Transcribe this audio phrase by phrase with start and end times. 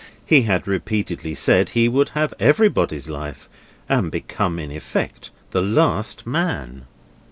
[0.25, 3.47] He had repeatedly said he would have everybody's life,
[3.87, 6.85] and become in effect the last man.